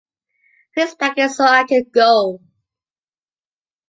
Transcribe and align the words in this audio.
please 0.73 0.95
pack 0.95 1.15
it 1.19 1.29
so 1.29 1.43
I 1.45 1.63
can 1.63 1.83
go 1.93 2.41